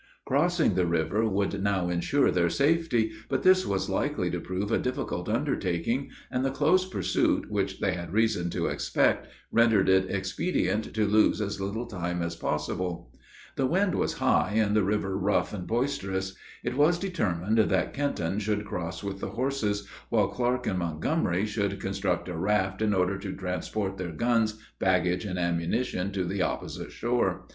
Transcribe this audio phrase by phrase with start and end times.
[0.25, 4.79] Crossing the river would now insure their safety, but this was likely to prove a
[4.79, 10.91] difficult undertaking, and the close pursuit, which they had reason to expect, rendered it expedient
[10.95, 13.11] to lose as little time as possible.
[13.57, 16.33] The wind was high, and the river rough and boisterous.
[16.63, 21.79] It was determined that Kenton should cross with the horses, while Clark and Montgomery should
[21.79, 26.91] construct a raft, in order to transport their guns, baggage, and ammunition, to the opposite
[26.91, 27.45] shore.